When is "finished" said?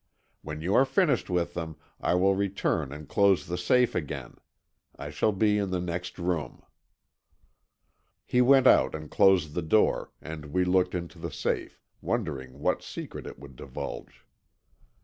0.83-1.29